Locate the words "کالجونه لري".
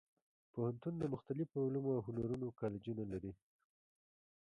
2.59-3.33